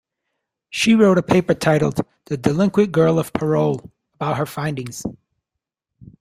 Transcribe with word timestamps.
She 0.71 0.95
wrote 0.95 1.19
a 1.19 1.21
paper 1.21 1.53
titled 1.53 2.03
"The 2.25 2.35
Delinquent 2.35 2.91
Girl 2.91 3.19
on 3.19 3.25
Parole" 3.25 3.91
about 4.19 4.37
her 4.37 4.47
findings. 4.47 5.03